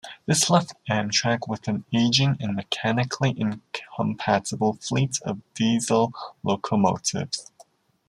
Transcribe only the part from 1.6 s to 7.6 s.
an aging and mechanically-incompatible fleet of diesel locomotives.